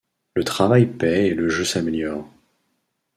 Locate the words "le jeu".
1.35-1.63